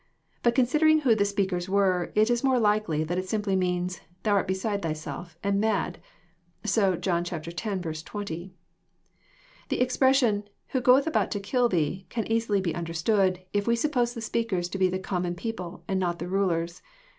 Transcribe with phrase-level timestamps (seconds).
[0.41, 4.33] But considering who the speakers were, it Is more likely that it simply means, Thoa
[4.37, 5.99] art beside Thyself, and mad.
[6.65, 8.01] (So John x.
[8.03, 8.51] 20.)
[9.69, 14.15] The expression," who goeth about to kill Thee," can easily be understood, if we suppose
[14.15, 16.81] the speakers to be the common people, and not the rulers.